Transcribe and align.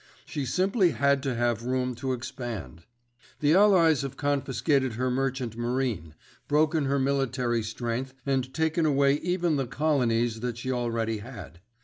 She 0.25 0.47
simply 0.47 0.93
had 0.93 1.21
to 1.21 1.35
have 1.35 1.61
room 1.61 1.93
to 1.97 2.11
expand. 2.13 2.85
The 3.39 3.53
Allies 3.53 4.01
have 4.01 4.17
confiscated 4.17 4.93
her 4.93 5.11
merchant 5.11 5.55
marine, 5.55 6.15
broken 6.47 6.85
her 6.85 6.97
military 6.97 7.61
strength 7.61 8.15
and 8.25 8.51
taken 8.51 8.87
away 8.87 9.17
even 9.17 9.57
the 9.57 9.67
colonies 9.67 10.39
that 10.39 10.57
she 10.57 10.71
already 10.71 11.19
had. 11.19 11.59